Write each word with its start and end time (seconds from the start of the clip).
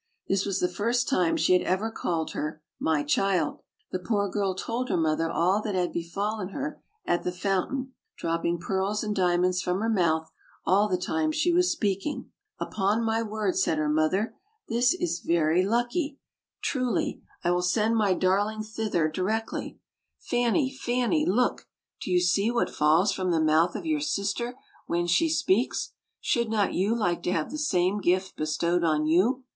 This 0.27 0.47
was 0.47 0.59
the 0.59 0.67
first 0.67 1.07
time 1.07 1.37
she 1.37 1.53
had 1.53 1.61
ever 1.61 1.91
called 1.91 2.31
her 2.31 2.63
"My 2.79 3.03
child." 3.03 3.59
The 3.91 3.99
poor 3.99 4.27
girl 4.29 4.55
told 4.55 4.89
her 4.89 4.97
mother 4.97 5.29
all 5.29 5.61
that 5.61 5.75
had 5.75 5.91
be 5.93 6.01
fallen 6.01 6.49
her 6.49 6.81
at 7.05 7.21
the 7.21 7.31
fountain, 7.31 7.93
dropping 8.17 8.57
pearls 8.57 9.03
and 9.03 9.15
diamonds 9.15 9.61
from 9.61 9.79
her 9.79 9.91
mouth 9.91 10.27
all 10.65 10.89
the 10.89 10.97
time 10.97 11.31
she 11.31 11.53
was 11.53 11.71
speaking. 11.71 12.31
"Upon 12.59 13.03
my 13.03 13.21
word," 13.21 13.55
said 13.57 13.77
her 13.77 13.87
mother, 13.87 14.33
"this 14.67 14.95
is 14.95 15.19
very 15.19 15.63
lucky, 15.63 16.17
So 16.63 16.79
OLD, 16.79 16.87
OLD 16.87 16.93
FAIRY 16.95 17.05
TALES. 17.11 17.19
truly. 17.19 17.23
I 17.43 17.51
will 17.51 17.61
send 17.61 17.95
my 17.95 18.13
darling 18.15 18.63
thither 18.63 19.07
directly. 19.07 19.77
Fanny, 20.17 20.75
Fanny! 20.75 21.27
Look! 21.27 21.67
Do 22.01 22.09
you 22.09 22.21
see 22.21 22.49
what 22.49 22.71
falls 22.71 23.11
from 23.11 23.29
the 23.29 23.39
mouth 23.39 23.75
of 23.75 23.85
your 23.85 24.01
sister 24.01 24.55
when 24.87 25.05
she 25.05 25.29
speaks? 25.29 25.91
Should 26.19 26.49
not 26.49 26.73
you 26.73 26.95
like 26.95 27.21
to 27.21 27.31
have 27.31 27.51
the 27.51 27.59
same 27.59 27.99
gift 28.01 28.35
bestowed 28.35 28.83
on 28.83 29.05
you? 29.05 29.43